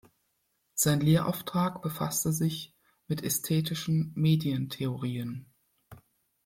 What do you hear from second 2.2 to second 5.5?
sich mit „Ästhetischen Medientheorien“.